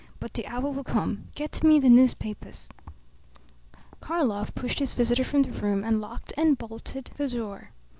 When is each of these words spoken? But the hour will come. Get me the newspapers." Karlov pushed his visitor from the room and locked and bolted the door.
But 0.19 0.33
the 0.33 0.47
hour 0.47 0.71
will 0.71 0.83
come. 0.83 1.27
Get 1.35 1.63
me 1.63 1.79
the 1.79 1.87
newspapers." 1.87 2.69
Karlov 3.99 4.55
pushed 4.55 4.79
his 4.79 4.95
visitor 4.95 5.23
from 5.23 5.43
the 5.43 5.51
room 5.51 5.83
and 5.83 6.01
locked 6.01 6.33
and 6.35 6.57
bolted 6.57 7.11
the 7.17 7.29
door. 7.29 7.69